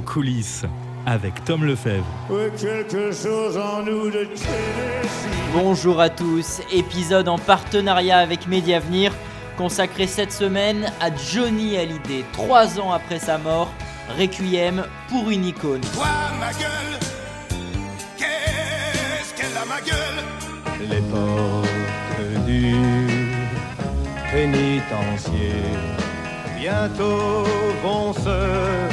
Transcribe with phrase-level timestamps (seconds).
[0.00, 0.64] en coulisses
[1.06, 2.04] avec Tom Lefebvre.
[5.52, 9.12] Bonjour à tous, épisode en partenariat avec Mediavenir
[9.56, 13.70] consacré cette semaine à Johnny Hallyday, trois ans après sa mort,
[14.18, 15.82] Requiem pour une icône.
[16.38, 16.98] ma gueule,
[18.16, 20.24] qu'est-ce qu'elle a ma gueule?
[20.88, 22.74] Les portes du
[24.32, 25.52] pénitencier
[26.58, 27.44] bientôt
[27.82, 28.89] vont se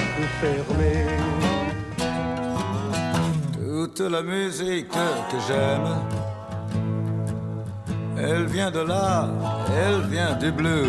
[3.60, 5.88] Toute la musique que j'aime,
[8.20, 9.30] elle vient de là,
[9.76, 10.86] elle vient du blues.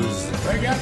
[0.46, 0.78] Regarde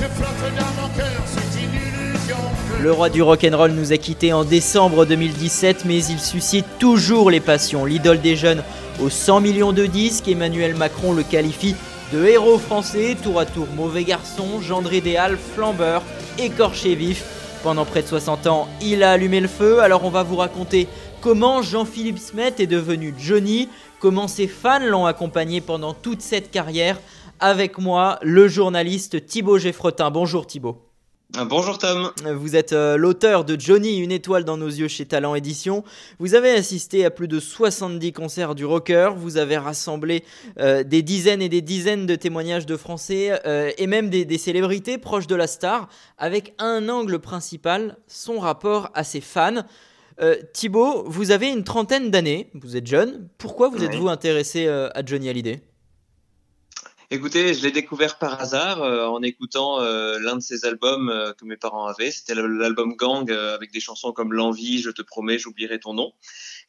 [0.00, 2.36] je flotte dans mon cœur, c'est une illusion.
[2.80, 7.40] Le roi du rock'n'roll nous a quittés en décembre 2017, mais il suscite toujours les
[7.40, 7.84] passions.
[7.84, 8.62] L'idole des jeunes
[9.00, 11.76] aux 100 millions de disques, Emmanuel Macron le qualifie
[12.14, 16.00] de héros français, tour à tour mauvais garçon, gendre idéal, flambeur,
[16.38, 17.24] écorché vif.
[17.64, 20.86] Pendant près de 60 ans, il a allumé le feu, alors on va vous raconter
[21.20, 27.00] comment Jean-Philippe Smet est devenu Johnny, comment ses fans l'ont accompagné pendant toute cette carrière.
[27.40, 30.12] Avec moi, le journaliste Thibaut Geffretin.
[30.12, 30.83] Bonjour Thibaut.
[31.42, 32.12] Bonjour Tom.
[32.24, 35.82] Vous êtes euh, l'auteur de Johnny, une étoile dans nos yeux chez Talent Édition.
[36.20, 39.10] Vous avez assisté à plus de 70 concerts du rocker.
[39.16, 40.22] Vous avez rassemblé
[40.60, 44.96] euh, des dizaines et des dizaines de témoignages de Français euh, et même des, célébrités
[44.96, 49.64] proches de la star, avec un angle principal, son rapport à ses fans.
[50.52, 53.28] Thibaut, vous avez une trentaine d'années, vous êtes jeune.
[53.36, 55.60] Pourquoi vous êtes-vous intéressé à Johnny Hallyday?
[57.10, 61.34] Écoutez, je l'ai découvert par hasard euh, en écoutant euh, l'un de ses albums euh,
[61.34, 62.10] que mes parents avaient.
[62.10, 66.14] C'était l'album Gang avec des chansons comme L'envie, Je te promets, j'oublierai ton nom.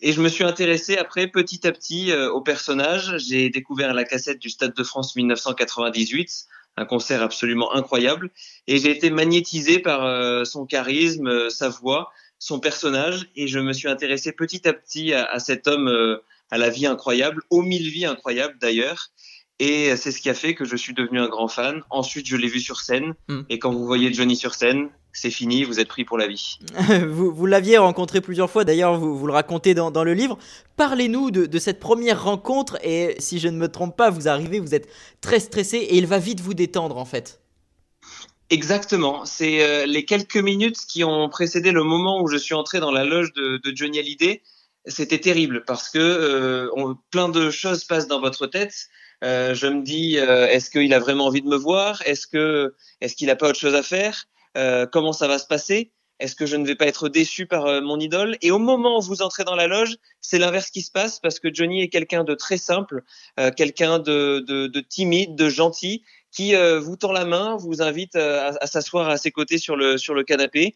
[0.02, 3.18] Et je me suis intéressé après petit à petit au personnage.
[3.18, 8.30] J'ai découvert la cassette du Stade de France 1998, un concert absolument incroyable.
[8.68, 13.30] Et j'ai été magnétisé par son charisme, sa voix, son personnage.
[13.38, 16.20] Et je me suis intéressé petit à petit à, à cet homme
[16.52, 19.12] à la vie incroyable, aux mille vies incroyables d'ailleurs.
[19.60, 21.82] Et c'est ce qui a fait que je suis devenu un grand fan.
[21.90, 23.14] Ensuite, je l'ai vu sur scène.
[23.30, 23.44] Hmm.
[23.50, 26.60] Et quand vous voyez Johnny sur scène, c'est fini, vous êtes pris pour la vie.
[27.08, 30.38] vous, vous l'aviez rencontré plusieurs fois, d'ailleurs, vous, vous, le racontez dans, dans le livre.
[30.76, 32.78] Parlez-nous de, de, cette première rencontre.
[32.84, 34.90] Et si je ne me trompe pas, vous arrivez, vous êtes
[35.22, 37.40] très stressé et il va vite vous détendre, en fait.
[38.50, 39.26] Exactement.
[39.26, 42.92] C'est euh, les quelques minutes qui ont précédé le moment où je suis entré dans
[42.92, 44.42] la loge de, de Johnny Hallyday.
[44.86, 48.90] C'était terrible parce que euh, on, plein de choses passent dans votre tête.
[49.24, 52.02] Euh, je me dis, euh, est-ce qu'il a vraiment envie de me voir?
[52.06, 54.26] Est-ce que, est-ce qu'il n'a pas autre chose à faire?
[54.58, 55.92] Euh, Comment ça va se passer?
[56.20, 58.38] Est-ce que je ne vais pas être déçu par mon idole?
[58.42, 61.40] Et au moment où vous entrez dans la loge, c'est l'inverse qui se passe parce
[61.40, 63.04] que Johnny est quelqu'un de très simple,
[63.58, 68.56] quelqu'un de, de, de, timide, de gentil, qui vous tend la main, vous invite à,
[68.62, 70.74] à s'asseoir à ses côtés sur le, sur le canapé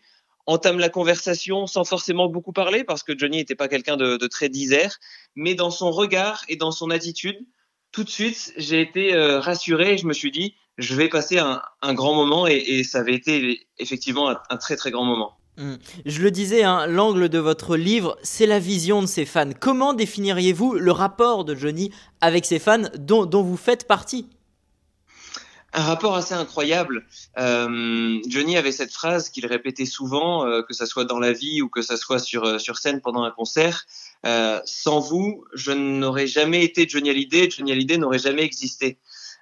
[0.49, 4.27] entame la conversation sans forcément beaucoup parler parce que Johnny n'était pas quelqu'un de, de,
[4.27, 4.97] très disert,
[5.35, 7.45] mais dans son regard et dans son attitude,
[7.91, 11.39] tout de suite, j'ai été euh, rassuré et je me suis dit, je vais passer
[11.39, 11.61] un,
[11.93, 15.37] grand moment et, ça avait été effectivement un, très très grand moment.
[15.57, 15.75] Mmh.
[16.05, 19.51] Je le disais, hein, l'angle de votre livre, c'est la vision de ses fans.
[19.59, 21.91] Comment définiriez-vous le rapport de Johnny
[22.21, 24.29] avec ses fans dont, vous faites partie?
[25.73, 27.05] Un rapport assez incroyable.
[27.37, 31.61] Euh, Johnny avait cette phrase qu'il répétait souvent, euh, que ça soit dans la vie
[31.61, 33.85] ou que ça soit sur, sur scène pendant un concert.
[34.25, 38.97] Euh, sans vous, je n'aurais jamais été Johnny Hallyday, Johnny Hallyday n'aurait jamais existé.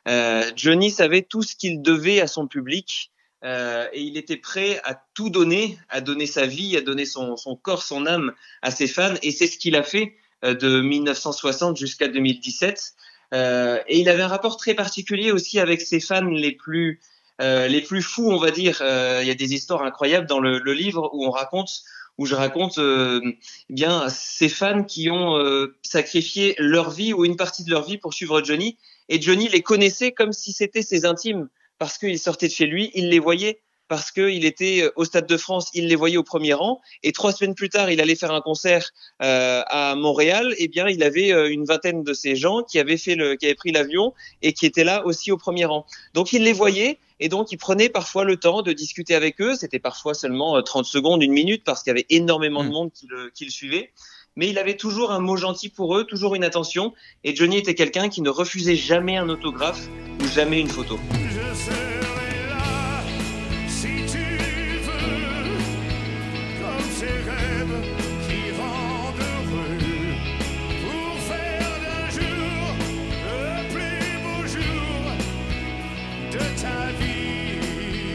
[0.07, 3.11] Euh, Johnny savait tout ce qu'il devait à son public
[3.43, 7.35] euh, et il était prêt à tout donner, à donner sa vie, à donner son,
[7.61, 11.77] corps, son âme à ses fans et c'est ce qu'il a fait euh, de 1960
[11.77, 12.93] jusqu'à 2017.
[13.33, 16.99] Euh, et il avait un rapport très particulier aussi avec ses fans les plus
[17.39, 18.77] les plus fous, on va dire.
[18.81, 21.83] Il y a des histoires incroyables dans le, le livre où on raconte
[22.17, 23.21] où je raconte euh,
[23.69, 27.97] bien ces fans qui ont euh, sacrifié leur vie ou une partie de leur vie
[27.97, 28.77] pour suivre Johnny.
[29.09, 32.91] Et Johnny les connaissait comme si c'était ses intimes, parce qu'il sortait de chez lui,
[32.95, 36.23] il les voyait, parce qu'il était euh, au Stade de France, il les voyait au
[36.23, 36.81] premier rang.
[37.03, 38.91] Et trois semaines plus tard, il allait faire un concert
[39.21, 40.53] euh, à Montréal.
[40.57, 43.45] Eh bien, il avait euh, une vingtaine de ces gens qui avaient fait le, qui
[43.45, 45.85] avaient pris l'avion et qui étaient là aussi au premier rang.
[46.13, 46.99] Donc, il les voyait.
[47.19, 49.55] Et donc, il prenait parfois le temps de discuter avec eux.
[49.55, 52.73] C'était parfois seulement 30 secondes, une minute, parce qu'il y avait énormément de mmh.
[52.73, 53.91] monde qui le, qui le suivait
[54.37, 56.93] mais il avait toujours un mot gentil pour eux, toujours une attention.
[57.23, 59.89] Et Johnny était quelqu'un qui ne refusait jamais un autographe
[60.21, 60.99] ou jamais une photo.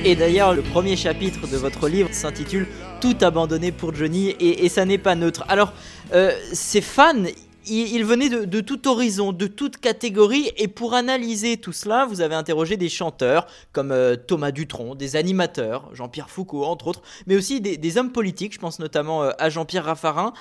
[0.05, 2.67] Et d'ailleurs, le premier chapitre de votre livre s'intitule
[3.01, 5.45] Tout abandonné pour Johnny et, ça n'est pas neutre.
[5.47, 5.73] Alors,
[6.13, 7.23] euh, ces fans,
[7.69, 12.35] ils, venaient de, tout horizon, de toute catégorie, et pour analyser tout cela, vous avez
[12.35, 17.61] interrogé des chanteurs comme euh, Thomas Dutronc, des animateurs, Jean-Pierre Foucault entre autres, mais aussi
[17.61, 20.33] des, hommes politiques, je pense notamment euh, à Jean-Pierre Raffarin.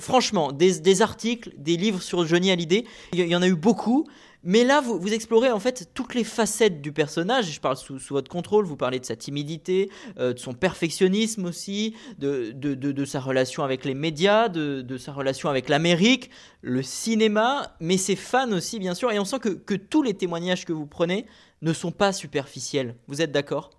[0.00, 4.08] franchement, des, des, articles, des livres sur Johnny Hallyday, il y en a eu beaucoup.
[4.44, 7.50] Mais là, vous, explorez en fait toutes les facettes du personnage.
[7.50, 11.94] Je parle sous, votre contrôle, vous parlez de sa timidité, euh, de son perfectionnisme aussi,
[12.18, 16.30] de, sa relation avec les médias, de, sa relation avec l'Amérique,
[16.62, 19.10] le cinéma, mais ses fans aussi, bien sûr.
[19.12, 21.26] Et on sent que tous les témoignages que vous prenez
[21.62, 22.96] ne sont pas superficiels.
[23.08, 23.70] Vous êtes d'accord?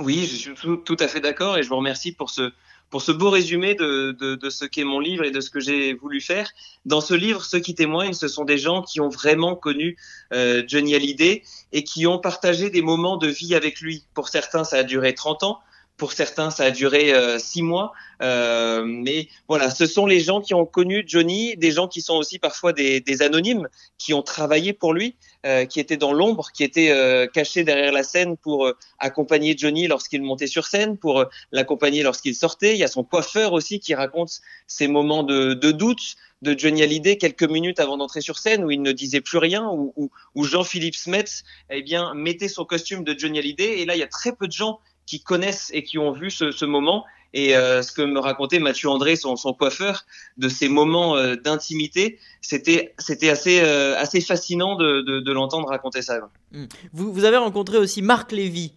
[0.00, 0.54] Oui, je suis
[0.84, 2.52] tout à fait d'accord et je vous remercie pour ce,
[2.90, 5.60] pour ce beau résumé de, de, de ce qu'est mon livre et de ce que
[5.60, 6.50] j'ai voulu faire.
[6.84, 9.96] Dans ce livre, ceux qui témoignent, ce sont des gens qui ont vraiment connu
[10.32, 11.42] euh, Johnny Hallyday
[11.72, 14.04] et qui ont partagé des moments de vie avec lui.
[14.14, 15.60] Pour certains, ça a duré 30 ans.
[15.96, 17.92] Pour certains, ça a duré euh, six mois.
[18.20, 22.14] Euh, mais voilà, ce sont les gens qui ont connu Johnny, des gens qui sont
[22.14, 23.68] aussi parfois des, des anonymes,
[23.98, 27.92] qui ont travaillé pour lui, euh, qui étaient dans l'ombre, qui étaient euh, cachés derrière
[27.92, 32.74] la scène pour euh, accompagner Johnny lorsqu'il montait sur scène, pour l'accompagner lorsqu'il sortait.
[32.74, 36.82] Il y a son coiffeur aussi qui raconte ces moments de, de doute de Johnny
[36.82, 40.44] Hallyday quelques minutes avant d'entrer sur scène où il ne disait plus rien, où, où,
[40.44, 43.80] Jean-Philippe Smets eh bien, mettait son costume de Johnny Hallyday.
[43.80, 46.30] Et là, il y a très peu de gens qui connaissent et qui ont vu
[46.30, 47.04] ce, ce moment.
[47.34, 50.06] Et euh, ce que me racontait Mathieu André, son, son coiffeur,
[50.38, 55.68] de ces moments euh, d'intimité, c'était c'était assez euh, assez fascinant de, de, de l'entendre
[55.68, 56.20] raconter ça.
[56.52, 56.66] Hmm.
[56.92, 58.72] Vous, vous avez rencontré aussi Marc Lévy.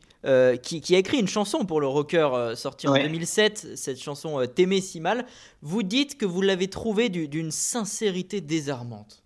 [0.62, 4.82] Qui, qui, a écrit une chanson pour le rocker sorti en 2007, cette chanson T'aimer
[4.82, 5.26] si mal.
[5.62, 9.24] Vous dites que vous l'avez trouvé d'une sincérité désarmante.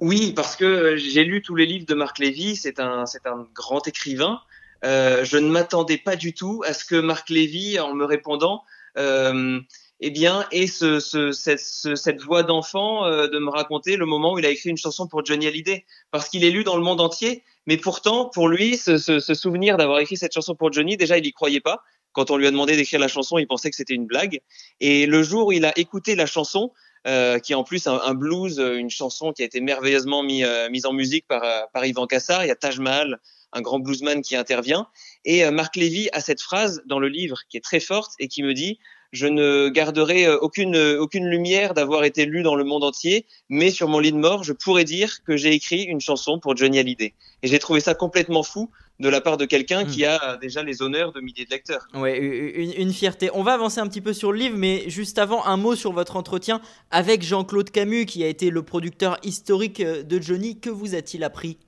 [0.00, 3.86] Oui, parce que j'ai lu tous les livres de Marc Lévy, c'est un, un grand
[3.88, 4.40] écrivain.
[4.86, 8.62] Euh, je ne m'attendais pas du tout à ce que Marc Lévy, en me répondant,
[8.96, 9.58] euh,
[9.98, 14.38] eh bien, ait ce, ce, cette, voix d'enfant euh, de me raconter le moment où
[14.38, 17.00] il a écrit une chanson pour Johnny Hallyday, parce qu'il est lu dans le monde
[17.00, 17.42] entier.
[17.66, 21.32] Mais pourtant, pour lui, ce, souvenir d'avoir écrit cette chanson pour Johnny, déjà, il y
[21.32, 21.82] croyait pas.
[22.12, 24.40] Quand on lui a demandé d'écrire la chanson, il pensait que c'était une blague.
[24.80, 26.70] Et le jour où il a écouté la chanson,
[27.04, 30.86] qui est en plus un, un, blues, une chanson qui a été merveilleusement mis, mise
[30.86, 31.42] en musique par,
[31.72, 32.44] par Ivan Kassar.
[32.44, 33.20] Il y a Taj Mahal,
[33.56, 34.86] un grand bluesman qui intervient.
[35.24, 38.28] Et euh, Marc Lévy a cette phrase dans le livre qui est très forte et
[38.28, 38.78] qui me dit
[39.12, 43.24] je ne garderai euh, aucune, euh, aucune lumière d'avoir été lu dans le monde entier,
[43.48, 46.56] mais sur mon lit de mort, je pourrais dire que j'ai écrit une chanson pour
[46.56, 47.14] Johnny Hallyday.
[47.42, 50.08] Et j'ai trouvé ça complètement fou de la part de quelqu'un qui hmm.
[50.08, 51.86] a déjà les honneurs de milliers de lecteurs.
[51.94, 53.30] Ouais, une, une, fierté.
[53.32, 55.92] On va avancer un petit peu sur le livre, mais juste avant, un mot sur
[55.92, 56.60] votre entretien
[56.90, 60.58] avec Jean-Claude Camus, qui a été le producteur historique de Johnny.
[60.58, 61.58] Que vous a-t-il appris?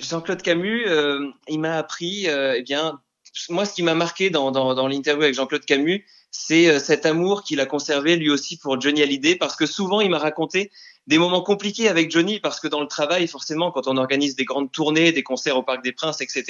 [0.00, 3.00] Jean-Claude Camus, euh, il m'a appris, euh, eh bien,
[3.48, 7.06] moi, ce qui m'a marqué dans, dans, dans l'interview avec Jean-Claude Camus, c'est euh, cet
[7.06, 10.70] amour qu'il a conservé lui aussi pour Johnny Hallyday, parce que souvent, il m'a raconté
[11.06, 14.44] des moments compliqués avec Johnny, parce que dans le travail, forcément, quand on organise des
[14.44, 16.44] grandes tournées, des concerts au Parc des Princes, etc.,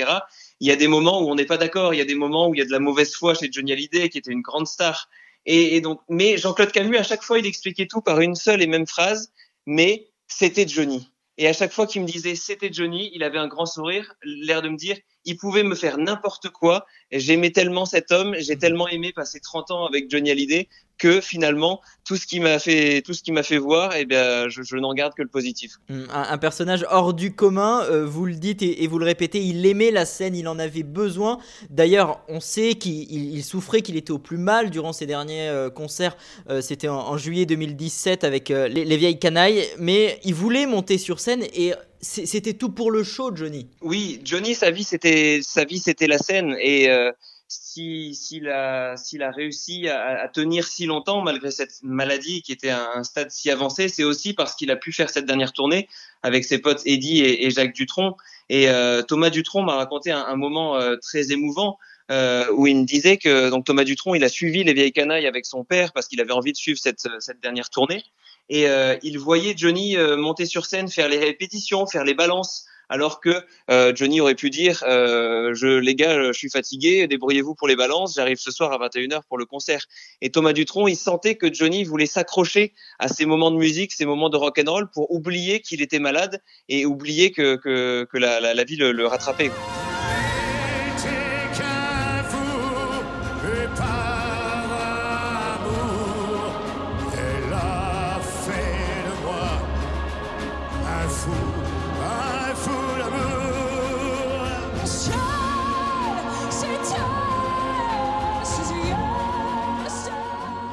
[0.60, 2.48] il y a des moments où on n'est pas d'accord, il y a des moments
[2.48, 4.66] où il y a de la mauvaise foi chez Johnny Hallyday, qui était une grande
[4.66, 5.08] star.
[5.46, 8.60] Et, et donc, mais Jean-Claude Camus, à chaque fois, il expliquait tout par une seule
[8.60, 9.32] et même phrase,
[9.66, 11.08] mais c'était Johnny.
[11.38, 14.60] Et à chaque fois qu'il me disait c'était Johnny, il avait un grand sourire, l'air
[14.60, 16.86] de me dire il pouvait me faire n'importe quoi.
[17.10, 18.58] J'aimais tellement cet homme, j'ai mmh.
[18.58, 23.02] tellement aimé passer 30 ans avec Johnny Hallyday que finalement tout ce qui m'a fait
[23.02, 25.76] tout ce qui m'a fait voir, eh bien, je, n'en garde que le positif.
[25.88, 29.64] Mmh, un, personnage hors du commun, euh, vous le dites et, vous le répétez, il
[29.64, 31.38] aimait la scène, il en avait besoin.
[31.70, 36.16] D'ailleurs, on sait qu'il souffrait, qu'il était au plus mal durant ses derniers euh, concerts.
[36.50, 41.20] Euh, c'était en, juillet 2017 avec les, les vieilles canailles, mais il voulait monter sur
[41.20, 43.66] scène et c'était tout pour le show, Johnny.
[43.80, 47.10] Oui, Johnny, sa vie c'était sa vie c'était la scène et euh,
[47.48, 52.70] si s'il a s'il a réussi à, tenir si longtemps malgré cette maladie qui était
[52.70, 55.88] à un stade si avancé, c'est aussi parce qu'il a pu faire cette dernière tournée
[56.22, 58.16] avec ses potes Eddie et, Jacques Dutronc.
[58.48, 61.78] Et euh, Thomas Dutronc m'a raconté un, moment euh, très émouvant.
[62.10, 65.44] Où il me disait que donc Thomas Dutronc, il a suivi les vieilles canailles avec
[65.44, 68.02] son père parce qu'il avait envie de suivre cette, cette dernière tournée
[68.48, 72.64] et euh, il voyait Johnny euh, monter sur scène, faire les répétitions, faire les balances,
[72.88, 77.68] alors que euh, Johnny aurait pu dire je, les gars, je suis fatigué, débrouillez-vous pour
[77.68, 79.84] les balances, j'arrive ce soir à 21h pour le concert.
[80.22, 84.06] Et Thomas Dutronc, il sentait que Johnny voulait s'accrocher à ces moments de musique, ces
[84.06, 88.16] moments de rock and roll pour oublier qu'il était malade et oublier que, que, que
[88.18, 89.50] la, la, la vie le, le rattrapait.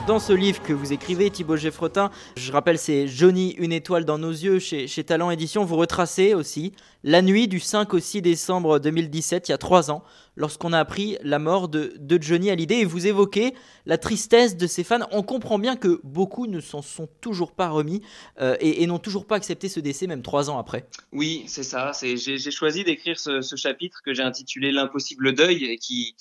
[0.07, 4.19] Dans ce livre que vous écrivez, Thibaut Geffrotin, je rappelle, c'est Johnny, une étoile dans
[4.19, 5.65] nos yeux chez, chez Talent Édition.
[5.65, 9.89] Vous retracez aussi la nuit du 5 au 6 décembre 2017, il y a trois
[9.89, 10.03] ans,
[10.35, 12.81] lorsqu'on a appris la mort de, Johnny Hallyday.
[12.81, 13.53] Et vous évoquez
[13.85, 14.99] la tristesse de ses fans.
[15.11, 18.01] On comprend bien que beaucoup ne s'en sont toujours pas remis
[18.41, 20.87] euh, et, n'ont toujours pas accepté ce décès, même trois ans après.
[21.11, 21.91] Oui, c'est ça.
[22.01, 26.15] J'ai choisi d'écrire ce, chapitre que j'ai intitulé L'impossible deuil et qui,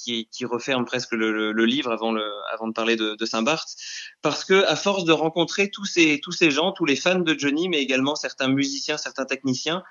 [0.45, 3.77] referme presque le, livre avant, de parler de, Saint-Barth.
[4.23, 7.81] Parce que, à force de rencontrer tous ces gens, tous les fans de Johnny, mais
[7.81, 9.83] également certains musiciens, certains techniciens,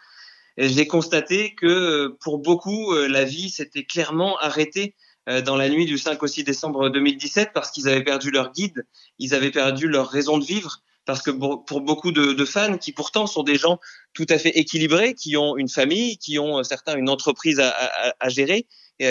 [0.57, 4.95] j'ai constaté que euh, pour beaucoup, euh, la vie s'était clairement arrêtée
[5.29, 8.51] euh, dans la nuit du 5 au 6 décembre 2017 parce qu'ils avaient perdu leur
[8.51, 8.85] guide,
[9.19, 10.81] ils avaient perdu leur raison de vivre.
[11.05, 13.77] Parce que pour beaucoup de, fans qui pourtant sont des gens
[14.13, 18.67] tout à fait équilibrés, qui ont une famille, qui ont certains une entreprise à, gérer,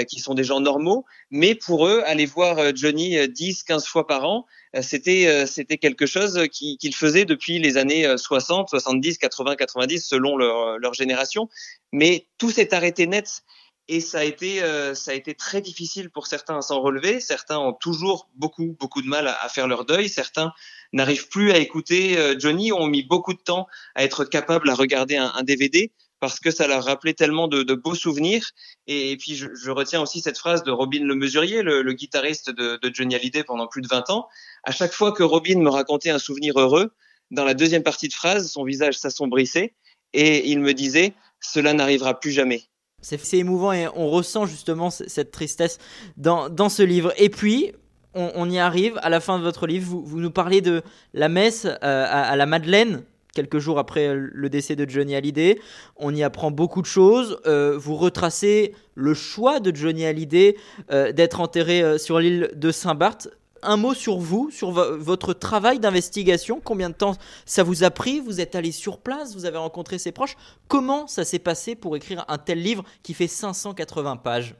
[0.09, 4.25] qui sont des gens normaux, mais pour eux, aller voir Johnny 10, 15 fois par
[4.25, 4.47] an,
[4.81, 10.79] c'était c'était quelque chose qu'ils faisaient depuis les années 60, 70, 80, 90 selon leur,
[10.79, 11.49] leur génération.
[11.93, 13.43] Mais tout s'est arrêté net
[13.89, 17.21] et ça a été euh, ça a été très difficile pour certains à s'en relever.
[17.21, 20.09] Certains ont toujours beaucoup beaucoup de mal à, faire leur deuil.
[20.09, 20.53] Certains
[20.93, 24.75] n'arrivent plus à écouter euh, Johnny, ont mis beaucoup de temps à être capables à
[24.75, 25.93] regarder un DVD
[26.23, 28.53] parce que ça leur rappelait tellement de, beaux souvenirs.
[28.87, 33.17] Et, puis je, retiens aussi cette phrase de Robin Le Mesurier, le, guitariste de, Johnny
[33.17, 34.29] Hallyday pendant plus de 20 ans.
[34.63, 36.93] À chaque fois que Robin me racontait un souvenir heureux,
[37.33, 39.75] dans la deuxième partie de phrase, son visage s'assombrissait
[40.13, 42.63] et il me disait cela n'arrivera plus jamais.
[43.01, 45.79] C'est émouvant et on ressent justement cette tristesse
[46.17, 47.13] dans, ce livre.
[47.17, 47.73] Et puis,
[48.15, 49.87] on, y arrive à la fin de votre livre.
[49.89, 50.83] Vous, vous nous parlez de
[51.15, 53.03] la messe euh, à, la Madeleine,
[53.35, 55.59] quelques jours après le décès de Johnny Hallyday.
[55.97, 57.41] On y apprend beaucoup de choses.
[57.47, 60.57] Euh, vous retracez le choix de Johnny Hallyday
[60.91, 63.29] euh, d'être enterré sur l'île de Saint-Barth
[63.63, 66.61] un mot sur vous, sur votre travail d'investigation.
[66.63, 67.15] Combien de temps
[67.47, 68.21] ça vous a pris?
[68.21, 70.37] Vous êtes allé sur place, vous avez rencontré ses proches.
[70.69, 74.57] Comment ça s'est passé pour écrire un tel livre qui fait 580 pages?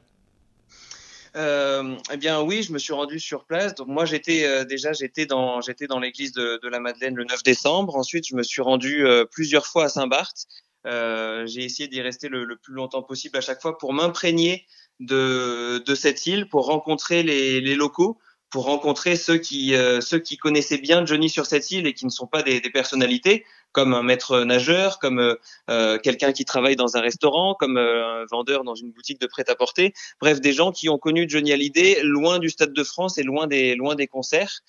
[1.35, 3.73] Euh, eh bien oui, je me suis rendu sur place.
[3.75, 7.43] Donc moi j'étais euh, déjà j'étais dans j'étais dans l'église de, la Madeleine le 9
[7.43, 7.95] décembre.
[7.95, 10.45] Ensuite je me suis rendu euh, plusieurs fois à Saint-Barth.
[10.85, 14.65] j'ai essayé d'y rester le, plus longtemps possible à chaque fois pour m'imprégner
[14.99, 18.19] de, de cette île, pour rencontrer les, les locaux,
[18.53, 22.05] pour rencontrer ceux qui, euh, ceux qui connaissaient bien Johnny sur cette île et qui
[22.05, 25.33] ne sont pas des, des personnalités, comme un maître nageur, comme euh,
[25.71, 29.25] euh quelqu'un qui travaille dans un restaurant, comme euh, un vendeur dans une boutique de
[29.25, 29.95] prêt-à-porter.
[30.21, 33.47] Bref, des gens qui ont connu Johnny Hallyday loin du Stade de France et loin
[33.47, 34.59] des, loin des concerts.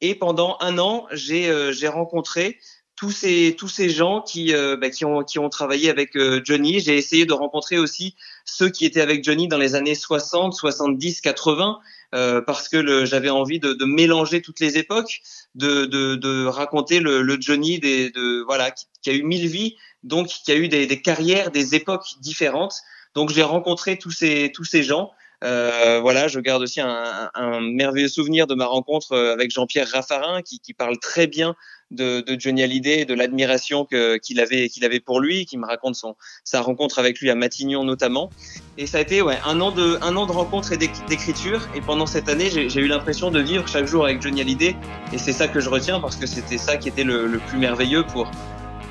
[0.00, 2.58] et pendant un an, j'ai rencontré
[2.96, 6.80] tous ces tous ces gens qui bah, qui ont qui ont travaillé avec Johnny.
[6.80, 11.20] J'ai essayé de rencontrer aussi ceux qui étaient avec Johnny dans les années 60, 70,
[11.20, 11.78] 80
[12.14, 15.20] euh, parce que j'avais envie de, de, mélanger toutes les époques,
[15.54, 19.76] de, de, de raconter le, le, Johnny des, de, voilà, qui, a eu mille vies,
[20.02, 22.76] donc qui a eu des, des carrières, des époques différentes.
[23.14, 25.10] Donc j'ai rencontré tous ces, tous ces gens.
[25.44, 29.88] Euh, voilà, je garde aussi un, un, merveilleux souvenir de ma rencontre euh, avec Jean-Pierre
[29.88, 31.54] Raffarin, qui, qui, parle très bien
[31.92, 36.16] de, de Johnny Hallyday, de l'admiration qu'il avait, avait pour lui, qui me raconte son,
[36.42, 38.30] sa rencontre avec lui à Matignon notamment.
[38.78, 41.68] Et ça a été ouais, un, an de, un an de rencontre et d'écriture.
[41.74, 44.76] Et pendant cette année, j'ai eu l'impression de vivre chaque jour avec Johnny Hallyday.
[45.12, 47.58] Et c'est ça que je retiens parce que c'était ça qui était le, le, plus
[47.58, 48.30] merveilleux pour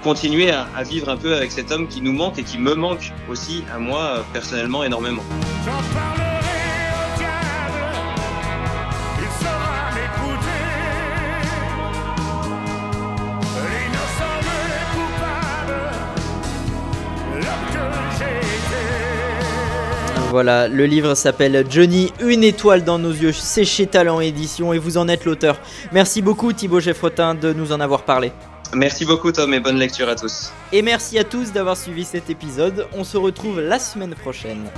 [0.01, 2.73] continuer à, à, vivre un peu avec cet homme qui nous manque et qui me
[2.73, 5.23] manque aussi à moi personnellement énormément.
[20.29, 24.77] Voilà, le livre s'appelle Johnny, une étoile dans nos yeux, c'est chez Talent Édition et
[24.77, 25.57] vous en êtes l'auteur.
[25.93, 28.33] Merci beaucoup Thibaut Geffrotin de nous en avoir parlé.
[28.73, 30.51] Merci beaucoup Tom et bonne lecture à tous.
[30.73, 32.87] Et merci à tous d'avoir suivi cet épisode.
[32.93, 34.69] On se retrouve la semaine prochaine.